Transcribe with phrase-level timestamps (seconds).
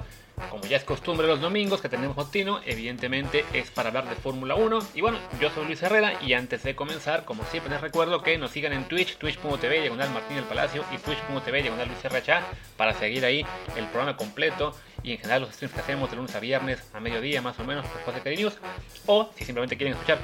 [0.52, 4.54] Como ya es costumbre los domingos que tenemos matutino, evidentemente es para hablar de Fórmula
[4.54, 4.80] 1.
[4.94, 8.38] Y bueno, yo soy Luis Herrera y antes de comenzar, como siempre les recuerdo que
[8.38, 12.44] nos sigan en Twitch, twitch.tv, diagonal Martín del Palacio y twitch.tv, diagonal Luis RH,
[12.78, 13.44] para seguir ahí
[13.76, 17.00] el programa completo y en general los streams que hacemos de lunes a viernes a
[17.00, 18.60] mediodía más o menos después de News.
[19.08, 20.20] O si simplemente quieren escuchar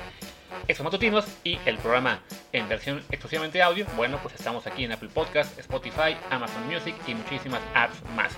[0.68, 2.20] estos matutinos y el programa
[2.52, 7.16] en versión exclusivamente audio, bueno, pues estamos aquí en Apple Podcast, Spotify, Amazon Music y
[7.16, 8.38] muchísimas apps más.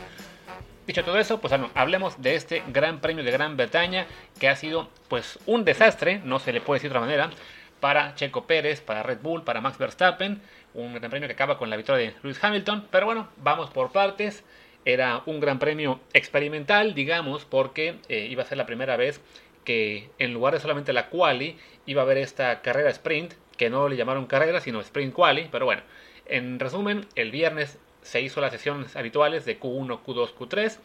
[0.87, 4.05] Dicho todo eso, pues hablemos de este Gran Premio de Gran Bretaña
[4.39, 7.31] que ha sido pues un desastre, no se le puede decir de otra manera,
[7.79, 10.41] para Checo Pérez, para Red Bull, para Max Verstappen,
[10.73, 13.91] un Gran Premio que acaba con la victoria de Lewis Hamilton, pero bueno, vamos por
[13.91, 14.43] partes.
[14.85, 19.19] Era un gran premio experimental, digamos, porque eh, iba a ser la primera vez
[19.63, 23.87] que en lugar de solamente la quali iba a haber esta carrera sprint, que no
[23.87, 25.81] le llamaron carrera, sino sprint quali, pero bueno,
[26.25, 30.77] en resumen, el viernes se hizo las sesiones habituales de Q1, Q2, Q3,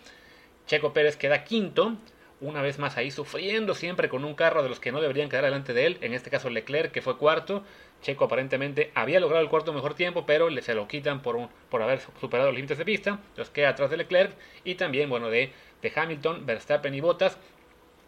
[0.67, 1.97] Checo Pérez queda quinto,
[2.41, 5.45] una vez más ahí sufriendo siempre con un carro de los que no deberían quedar
[5.45, 7.65] delante de él, en este caso Leclerc que fue cuarto,
[8.03, 11.48] Checo aparentemente había logrado el cuarto mejor tiempo, pero le se lo quitan por, un,
[11.69, 14.33] por haber superado los límites de pista, entonces queda atrás de Leclerc
[14.65, 17.37] y también bueno de, de Hamilton, Verstappen y Bottas,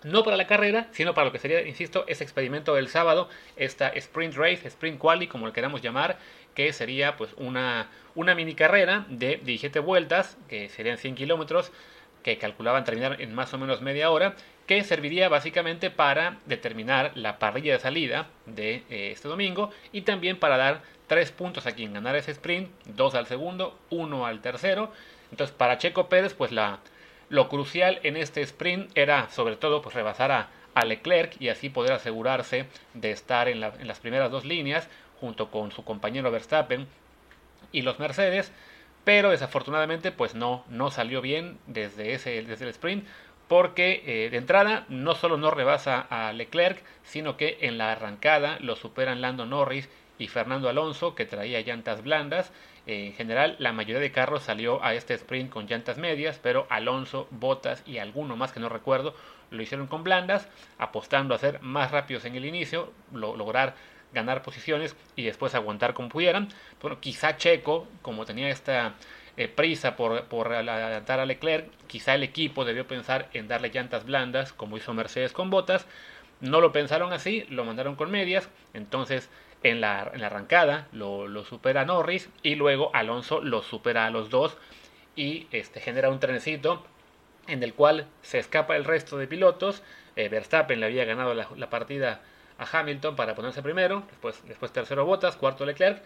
[0.05, 3.89] no para la carrera, sino para lo que sería, insisto, ese experimento del sábado, esta
[3.89, 6.19] sprint race, sprint quali, como lo queramos llamar,
[6.55, 11.73] que sería pues una, una mini carrera de 17 vueltas, que serían 100 kilómetros,
[12.23, 14.35] que calculaban terminar en más o menos media hora,
[14.67, 20.39] que serviría básicamente para determinar la parrilla de salida de eh, este domingo y también
[20.39, 24.93] para dar tres puntos a quien ganara ese sprint, dos al segundo, uno al tercero.
[25.31, 26.79] Entonces para Checo Pérez pues la,
[27.33, 30.51] lo crucial en este sprint era sobre todo pues, rebasar a,
[30.85, 34.89] Leclerc y así poder asegurarse de estar en, las primeras dos líneas
[35.21, 36.87] junto con su compañero Verstappen
[37.73, 38.53] y los Mercedes.
[39.05, 43.07] Pero desafortunadamente pues no, no salió bien desde, ese, desde el sprint
[43.49, 48.59] porque eh, de entrada no solo no rebasa a Leclerc, sino que en la arrancada
[48.61, 49.89] lo superan Lando Norris
[50.23, 52.53] y Fernando Alonso, que traía llantas blandas.
[52.87, 57.27] en general, la mayoría de carros salió a este sprint con llantas medias, pero Alonso,
[57.31, 59.15] Botas y alguno más que no recuerdo
[59.51, 63.75] lo hicieron con blandas, apostando a ser más rápidos en el inicio, lograr
[64.13, 66.49] ganar posiciones y después aguantar como pudieran.
[66.81, 68.95] Bueno, quizá Checo, como tenía esta
[69.37, 74.05] eh, prisa por, por adelantar a Leclerc, quizá el equipo debió pensar en darle llantas
[74.05, 75.87] blandas, como hizo Mercedes con botas.
[76.41, 79.31] No lo pensaron así, lo mandaron con medias, entonces
[79.63, 84.57] en la, arrancada lo, supera Norris y luego Alonso lo supera a los dos
[85.17, 86.85] y este, genera un trenecito
[87.47, 89.83] en el cual se escapa el resto de pilotos.
[90.17, 92.23] Eh, Verstappen le había ganado la, partida
[92.59, 96.03] a Hamilton para ponerse primero, después, después tercero Bottas, cuarto Leclerc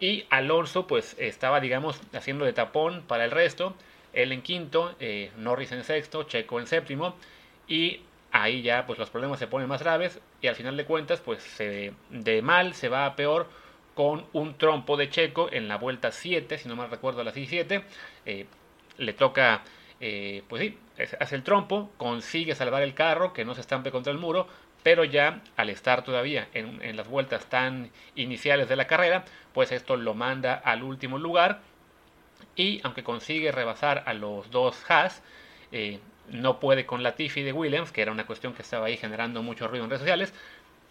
[0.00, 3.74] y Alonso pues estaba digamos haciendo de tapón para el resto.
[4.12, 7.16] Él en quinto, eh, Norris en sexto, Checo en séptimo
[7.66, 8.00] y
[8.32, 11.42] ahí ya pues los problemas se ponen más graves y al final de cuentas pues
[11.42, 13.48] se, de mal se va a peor
[13.94, 17.82] con un trompo de Checo en la vuelta 7, si no mal recuerdo la 17,
[18.26, 18.46] eh,
[18.96, 19.62] le toca,
[20.00, 20.78] eh, pues sí,
[21.18, 24.46] hace el trompo, consigue salvar el carro, que no se estampe contra el muro,
[24.84, 29.96] pero ya al estar todavía en, las vueltas tan iniciales de la carrera, pues esto
[29.96, 31.60] lo manda al último lugar.
[32.54, 35.22] Y aunque consigue rebasar a los dos Haas,
[35.72, 35.98] eh,
[36.30, 39.42] no puede con la Tiffy de Williams, que era una cuestión que estaba ahí generando
[39.42, 40.32] mucho ruido en redes sociales.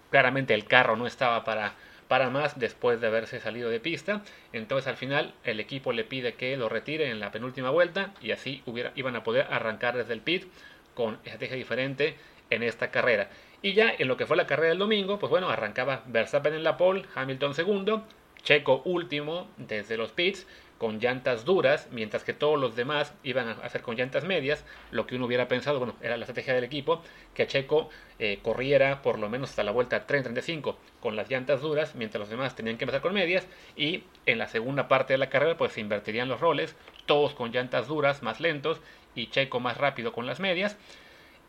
[0.09, 1.73] Claramente el carro no estaba para,
[2.07, 4.21] para más después de haberse salido de pista.
[4.53, 8.31] Entonces al final el equipo le pide que lo retire en la penúltima vuelta y
[8.31, 8.63] así
[8.95, 10.45] iban a poder arrancar desde el pit
[10.93, 12.15] con estrategia diferente
[12.49, 13.29] en esta carrera.
[13.61, 16.63] Y ya en lo que fue la carrera del domingo, pues bueno, arrancaba Verstappen en
[16.63, 18.03] la pole, Hamilton segundo,
[18.43, 20.47] Checo último desde los pits
[20.77, 25.07] con llantas duras, mientras que todos los demás iban a hacer con llantas medias, lo
[25.07, 27.01] que uno hubiera pensado, bueno, era la estrategia del equipo,
[27.33, 27.89] que Checo
[28.19, 32.29] eh, corriera por lo menos hasta la vuelta 30-35 con las llantas duras, mientras los
[32.29, 35.73] demás tenían que empezar con medias, y en la segunda parte de la carrera pues
[35.73, 36.75] se invertirían los roles,
[37.05, 38.79] todos con llantas duras, más lentos,
[39.15, 40.77] y Checo más rápido con las medias.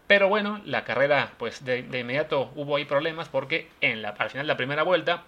[0.07, 4.47] Pero bueno, la carrera, pues de, inmediato hubo ahí problemas porque en la, al final
[4.47, 5.25] de la primera vuelta,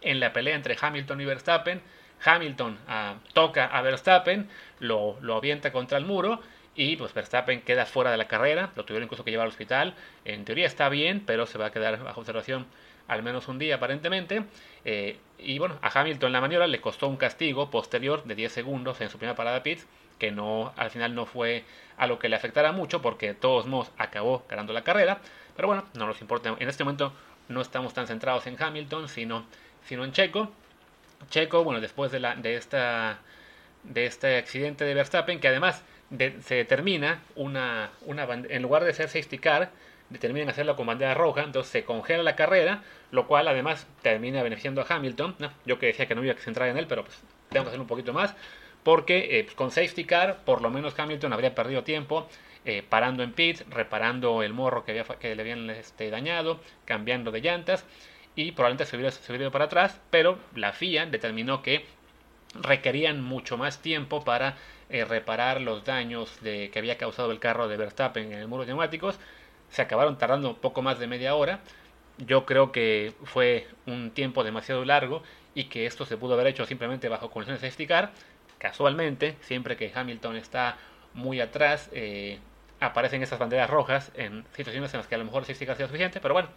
[0.00, 1.80] en la pelea entre Hamilton y Verstappen,
[2.24, 6.40] Hamilton ah, toca a Verstappen, lo, lo avienta contra el muro
[6.74, 9.94] y pues Verstappen queda fuera de la carrera, lo tuvieron incluso que llevar al hospital.
[10.24, 12.66] En teoría está bien, pero se va a quedar bajo observación
[13.08, 14.44] al menos un día aparentemente.
[14.84, 19.00] Eh, y bueno, a Hamilton la maniobra le costó un castigo posterior de 10 segundos
[19.00, 19.86] en su primera parada pits,
[20.18, 21.64] que no al final no fue
[21.96, 25.18] a lo que le afectara mucho porque de todos modos acabó ganando la carrera.
[25.56, 26.54] Pero bueno, no nos importa.
[26.58, 27.12] En este momento
[27.48, 29.44] no estamos tan centrados en Hamilton, sino,
[29.84, 30.52] sino en Checo.
[31.28, 33.18] Checo, bueno, después de, la, de, esta,
[33.84, 35.84] de este accidente de Verstappen, que además
[36.40, 39.70] se determina una, una en lugar de ser safety car,
[40.08, 42.82] determinan hacerlo con bandera roja, entonces se congela la carrera,
[43.12, 45.36] lo cual además termina beneficiando a Hamilton.
[45.64, 47.20] Yo que decía que no iba a centrar en él, pero pues
[47.50, 48.34] tengo que hacer un poquito más,
[48.82, 52.28] porque eh, pues, con safety car, por lo menos Hamilton habría perdido tiempo.
[52.66, 57.30] Eh, parando en pits, reparando el morro que, había, que le habían este, dañado, cambiando
[57.30, 57.86] de llantas
[58.36, 61.84] y probablemente se hubiera, se para atrás, pero la FIA determinó que
[62.54, 64.56] requerían mucho más tiempo para
[64.88, 68.62] eh, reparar los daños de, que había causado el carro de Verstappen en el muro
[68.62, 69.18] de neumáticos.
[69.70, 71.60] Se acabaron tardando poco más de media hora.
[72.18, 75.22] Yo creo que fue un tiempo demasiado largo
[75.54, 77.88] y que esto se pudo haber hecho simplemente bajo condiciones de safety
[78.58, 80.76] Casualmente, siempre que Hamilton está
[81.14, 82.38] muy atrás, eh,
[82.78, 85.86] aparecen estas banderas rojas en situaciones en las que a lo mejor safety car sea
[85.86, 86.50] suficiente, pero bueno,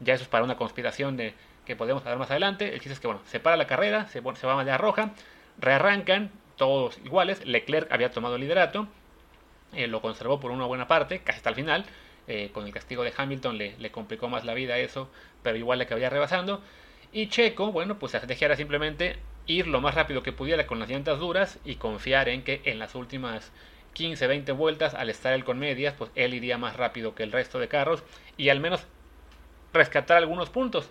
[0.00, 1.34] ya eso es para una conspiración de
[1.66, 2.72] que podemos hablar más adelante.
[2.72, 5.12] El chiste es que bueno, se para la carrera, se, va a bandera roja,
[5.58, 7.44] rearrancan, todos iguales.
[7.46, 8.88] Leclerc había tomado el liderato,
[9.72, 11.84] eh, lo conservó por una buena parte, casi hasta el final.
[12.26, 15.08] Eh, con el castigo de Hamilton le, le, complicó más la vida eso,
[15.42, 16.62] pero igual le acabaría rebasando.
[17.10, 19.16] Y Checo, bueno, pues la estrategia era simplemente
[19.46, 22.78] ir lo más rápido que pudiera con las llantas duras y confiar en que en
[22.78, 23.50] las últimas
[23.94, 27.32] 15, 20 vueltas, al estar él con medias, pues él iría más rápido que el
[27.32, 28.04] resto de carros
[28.36, 28.86] y al menos
[29.72, 30.90] rescatar algunos puntos.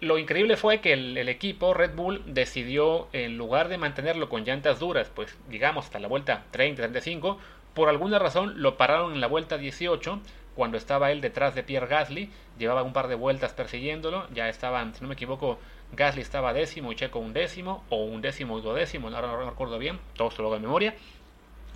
[0.00, 4.78] Lo increíble fue que el, equipo Red Bull decidió, en lugar de mantenerlo con llantas
[4.78, 7.38] duras, pues digamos hasta la vuelta 30-35,
[7.74, 10.20] por alguna razón lo pararon en la vuelta 18,
[10.54, 14.94] cuando estaba él detrás de Pierre Gasly, llevaba un par de vueltas persiguiéndolo, ya estaban,
[14.94, 15.58] si no me equivoco,
[15.92, 19.78] Gasly estaba décimo y Checo un décimo, o un décimo y duodécimo, ahora no recuerdo
[19.78, 20.94] bien, todo esto lo hago en memoria,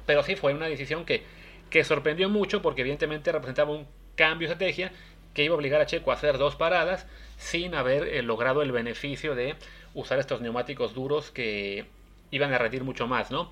[0.06, 1.24] pero sí fue una decisión que,
[1.70, 3.86] que sorprendió mucho porque evidentemente representaba un
[4.16, 4.92] cambio de estrategia
[5.34, 8.72] que iba a obligar a Checo a hacer dos paradas sin haber eh, logrado el
[8.72, 9.54] beneficio de
[9.94, 11.86] usar estos neumáticos duros que
[12.30, 13.50] iban a rendir mucho más, ¿no?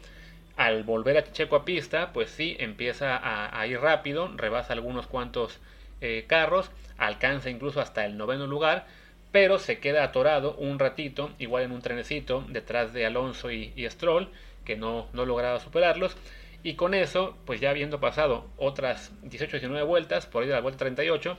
[0.56, 5.58] Al volver a Checo a pista, pues sí, empieza a, ir rápido, rebasa algunos cuantos
[6.00, 8.86] eh, carros, alcanza incluso hasta el noveno lugar,
[9.32, 14.30] pero se queda atorado un ratito, igual en un trenecito, detrás de Alonso y, Stroll,
[14.64, 16.16] que no, no lograba superarlos.
[16.62, 20.78] Y con eso, pues ya habiendo pasado otras 18-19 vueltas, por ahí de la vuelta
[20.78, 21.36] 38,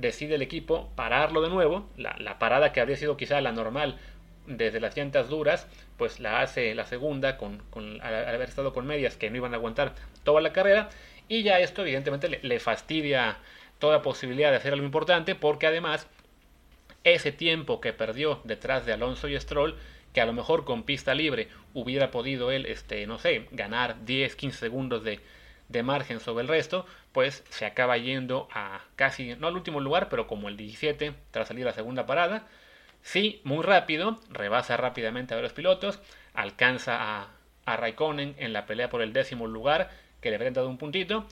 [0.00, 1.88] decide el equipo pararlo de nuevo.
[1.96, 3.98] La, parada que habría sido quizá la normal
[4.46, 5.66] desde las llantas duras,
[5.96, 7.60] pues la hace la segunda con,
[8.00, 10.88] al, haber estado con medias que no iban a aguantar toda la carrera.
[11.28, 13.38] Y ya esto evidentemente le, fastidia
[13.78, 16.08] toda posibilidad de hacer algo importante porque además
[17.04, 19.76] ese tiempo que perdió detrás de Alonso y Stroll,
[20.14, 24.36] que a lo mejor con pista libre hubiera podido él, este, no sé, ganar 10,
[24.36, 25.20] 15 segundos de,
[25.68, 30.08] de margen sobre el resto, pues se acaba yendo a casi, no al último lugar,
[30.08, 32.46] pero como el 17 tras salir la segunda parada.
[33.02, 36.00] Sí, muy rápido, rebasa rápidamente a los pilotos,
[36.34, 37.28] alcanza a,
[37.64, 41.26] a Raikkonen en la pelea por el décimo lugar, que le habrían dado un puntito,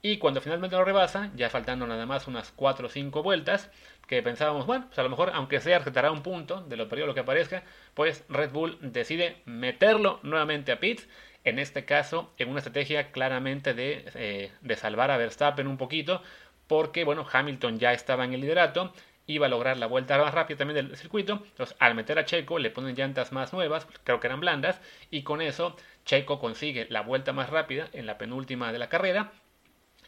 [0.00, 3.70] y cuando finalmente lo rebasa, ya faltando nada más unas 4 o 5 vueltas,
[4.06, 7.06] que pensábamos, bueno, pues a lo mejor, aunque sea, rescatará un punto de lo perdido
[7.06, 7.64] lo que aparezca,
[7.94, 11.08] pues Red Bull decide meterlo nuevamente a pits
[11.48, 16.22] en este caso en una estrategia claramente eh, de, salvar a Verstappen un poquito,
[16.66, 18.92] porque bueno, Hamilton ya estaba en el liderato,
[19.26, 22.58] iba a lograr la vuelta más rápida también del circuito, entonces al meter a Checo
[22.58, 27.02] le ponen llantas más nuevas, creo que eran blandas, y con eso Checo consigue la
[27.02, 29.32] vuelta más rápida en la penúltima de la carrera,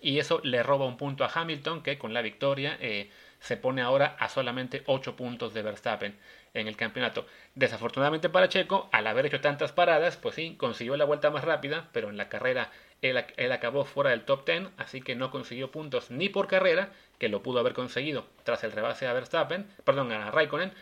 [0.01, 3.83] y eso le roba un punto a Hamilton, que con la victoria eh, se pone
[3.83, 6.15] ahora a solamente 8 puntos de Verstappen
[6.55, 7.27] en el campeonato.
[7.55, 11.89] Desafortunadamente para Checo, al haber hecho tantas paradas, pues sí, consiguió la vuelta más rápida,
[11.93, 12.71] pero en la carrera
[13.03, 17.29] él, acabó fuera del top 10, así que no consiguió puntos ni por carrera, que
[17.29, 20.73] lo pudo haber conseguido tras el rebase a Verstappen, perdón, a Raikkonen,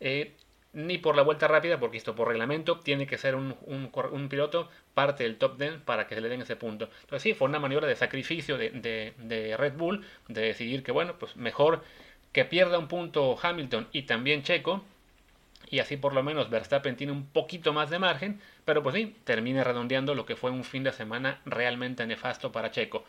[0.00, 0.34] eh,
[0.72, 5.24] ni por la vuelta rápida, porque esto por reglamento tiene que ser un, piloto parte
[5.24, 6.90] del top 10 para que se le den ese punto.
[7.02, 11.36] Entonces sí, fue una maniobra de sacrificio de Red Bull, de decidir que bueno, pues
[11.36, 11.82] mejor
[12.36, 14.84] que pierda un punto Hamilton y también Checo,
[15.70, 19.16] y así por lo menos Verstappen tiene un poquito más de margen, pero pues sí,
[19.24, 23.06] termina redondeando lo que fue un fin de semana realmente nefasto para Checo.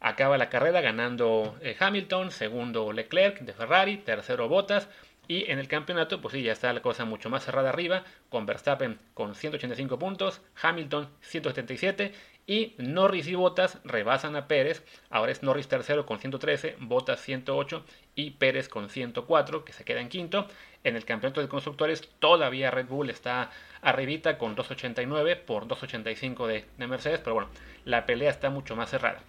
[0.00, 4.88] Acaba la carrera ganando eh, Hamilton, segundo Leclerc de Ferrari, tercero Bottas,
[5.28, 8.46] y en el campeonato, pues sí, ya está la cosa mucho más cerrada arriba, con
[8.46, 12.12] Verstappen con 185 puntos, Hamilton 177
[12.46, 14.84] y Norris y Bottas rebasan a Pérez.
[15.08, 20.00] Ahora es Norris tercero con 113, Bottas 108 y Pérez con 104, que se queda
[20.00, 20.46] en quinto.
[20.84, 23.50] En el campeonato de constructores todavía Red Bull está
[23.80, 27.50] arribita con 289 por 285 de, de Mercedes, pero bueno,
[27.84, 29.20] la pelea está mucho más cerrada.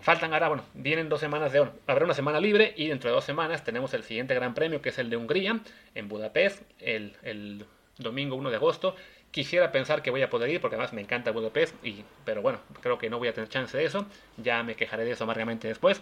[0.00, 3.24] Faltan ahora, bueno, vienen dos semanas de Habrá una semana libre y dentro de dos
[3.24, 5.58] semanas tenemos el siguiente gran premio que es el de Hungría
[5.94, 6.62] en Budapest.
[6.80, 7.66] El,
[7.98, 8.94] domingo 1 de agosto.
[9.32, 12.60] Quisiera pensar que voy a poder ir porque además me encanta Budapest, y, pero bueno,
[12.80, 14.06] creo que no voy a tener chance de eso.
[14.36, 16.00] Ya me quejaré de eso amargamente después.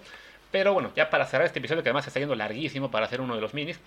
[0.51, 3.35] Pero bueno, ya para cerrar este episodio que además está yendo larguísimo para hacer uno
[3.35, 3.81] de los minis,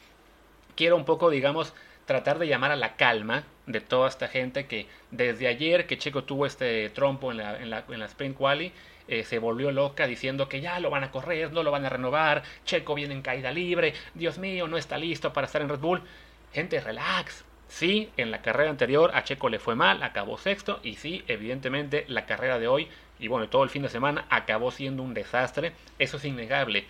[0.75, 1.73] quiero un poco, digamos,
[2.09, 6.23] tratar de llamar a la calma de toda esta gente que desde ayer que Checo
[6.23, 8.71] tuvo este trompo en la, en la, en la Sprint Quali,
[9.07, 11.89] eh, se volvió loca diciendo que ya lo van a correr, no lo van a
[11.89, 15.77] renovar, Checo viene en caída libre, Dios mío, no está listo para estar en Red
[15.77, 16.01] Bull.
[16.51, 20.95] Gente, relax, Sí, en la carrera anterior a Checo le fue mal, acabó sexto y
[20.95, 22.87] sí, evidentemente la carrera de hoy
[23.19, 26.85] y bueno, todo el fin de semana acabó siendo un desastre, eso es innegable.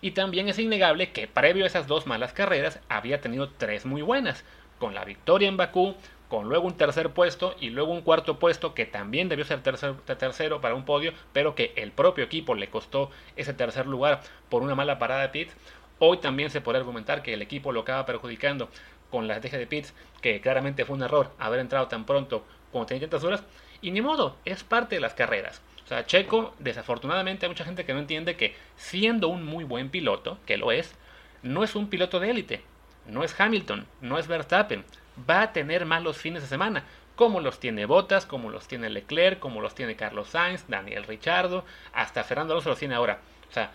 [0.00, 4.02] Y también es innegable que previo a esas dos malas carreras había tenido tres muy
[4.02, 4.44] buenas,
[4.78, 5.94] con la victoria en Bakú,
[6.28, 10.60] con luego un tercer puesto y luego un cuarto puesto que también debió ser tercero
[10.60, 14.74] para un podio, pero que el propio equipo le costó ese tercer lugar por una
[14.74, 15.56] mala parada de pits.
[15.98, 18.68] Hoy también se puede argumentar que el equipo lo acaba perjudicando
[19.10, 22.86] con la estrategia de Pitts, que claramente fue un error haber entrado tan pronto como
[22.86, 23.42] tenía tantas horas,
[23.80, 25.62] y ni modo, es parte de las carreras.
[25.84, 29.88] O sea, Checo, desafortunadamente hay mucha gente que no entiende que siendo un muy buen
[29.88, 30.94] piloto, que lo es,
[31.42, 32.62] no es un piloto de élite,
[33.08, 34.84] no es Hamilton, no es Verstappen,
[35.28, 36.84] va a tener malos fines de semana,
[37.16, 41.64] como los tiene Bottas, como los tiene Leclerc, como los tiene Carlos Sainz, Daniel Richardo,
[41.92, 43.18] hasta Fernando Alonso los tiene ahora.
[43.50, 43.72] O sea,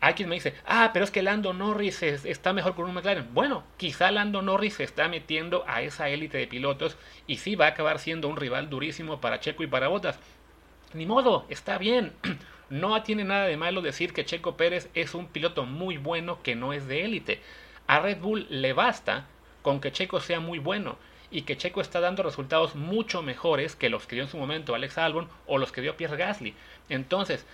[0.00, 3.32] hay quien me dice, ah, pero es que Lando Norris está mejor con un McLaren.
[3.32, 7.64] Bueno, quizá Lando Norris se está metiendo a esa élite de pilotos y sí va
[7.64, 10.18] a acabar siendo un rival durísimo para Checo y para Bottas.
[10.92, 12.12] Ni modo, está bien.
[12.70, 16.56] No tiene nada de malo decir que Checo Pérez es un piloto muy bueno que
[16.56, 17.42] no es de élite.
[17.86, 19.26] A Red Bull le basta
[19.62, 20.96] con que Checo sea muy bueno
[21.30, 24.74] y que Checo está dando resultados mucho mejores que los que dio en su momento
[24.74, 26.54] Alex Albon o los que dio Pierre Gasly.
[26.88, 27.46] Entonces,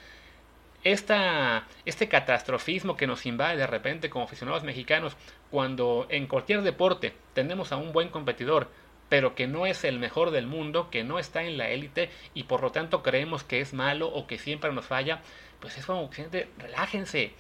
[0.85, 5.17] esta, este catastrofismo que nos invade de repente como aficionados mexicanos
[5.51, 8.69] cuando en cualquier deporte tenemos a un buen competidor
[9.11, 12.45] pero que no es el mejor del mundo, que no está en la élite y
[12.45, 15.21] por lo tanto creemos que es malo o que siempre nos falla,
[15.59, 17.33] pues es como gente, relájense.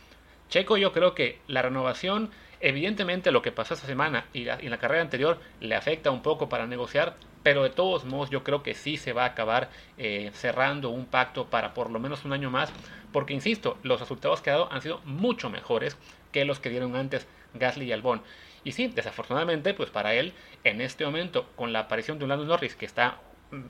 [0.51, 4.79] Checo, yo creo que la renovación, evidentemente lo que pasó esta semana y, la, la
[4.79, 8.75] carrera anterior le afecta un poco para negociar, pero de todos modos yo creo que
[8.75, 12.51] sí se va a acabar eh, cerrando un pacto para por lo menos un año
[12.51, 12.73] más,
[13.13, 15.97] porque insisto, los resultados que ha dado han sido mucho mejores
[16.33, 18.23] que los que dieron antes Gasly y Albon.
[18.63, 22.45] Y sí, desafortunadamente, pues para él, en este momento, con la aparición de un Lando
[22.45, 23.19] Norris que está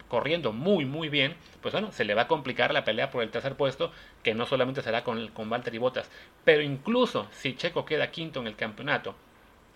[0.08, 3.30] corriendo muy muy bien, pues bueno, se le va a complicar la pelea por el
[3.30, 6.10] tercer puesto, que no solamente será con, con Valtteri Bottas,
[6.44, 9.14] pero incluso si Checo queda quinto en el campeonato,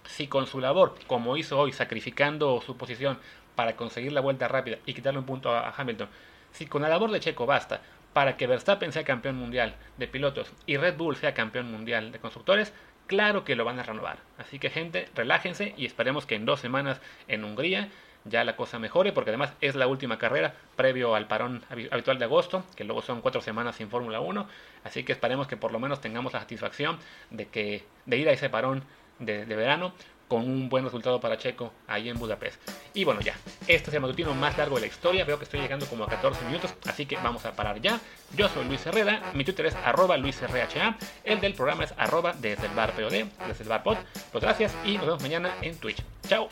[0.06, 3.18] si con su labor, como hizo hoy, sacrificando su posición
[3.54, 6.08] para conseguir la vuelta rápida y quitarle un punto a, Hamilton,
[6.52, 7.80] si con la labor de Checo basta
[8.12, 12.20] para que Verstappen sea campeón mundial de pilotos y Red Bull sea campeón mundial de
[12.20, 12.72] constructores,
[13.06, 14.18] claro que lo van a renovar.
[14.38, 17.88] Así que gente, relájense y esperemos que en dos semanas en Hungría
[18.24, 22.24] ya la cosa mejore, porque además es la última carrera previo al parón habitual de
[22.24, 24.48] agosto, que luego son cuatro semanas sin Fórmula 1,
[24.82, 26.98] así que esperemos que por lo menos tengamos la satisfacción
[27.30, 28.82] de, que, de ir a ese parón
[29.18, 29.92] de verano
[30.28, 32.60] con un buen resultado para Checo ahí en Budapest.
[32.94, 33.34] Y bueno, ya,
[33.66, 35.24] este es el matutino más largo de la historia.
[35.24, 38.00] Veo que estoy llegando como a 14 minutos, así que vamos a parar ya.
[38.36, 42.66] Yo soy Luis Herrera, mi Twitter es arroba LuisRHA, el del programa es arroba desde
[42.66, 43.82] el bar desde el bar.
[43.82, 43.98] Pues
[44.32, 46.02] gracias y nos vemos mañana en Twitch.
[46.28, 46.48] Chao.